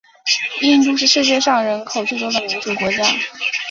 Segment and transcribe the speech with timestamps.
[0.61, 3.05] 印度是世界上人口最多的民主国家。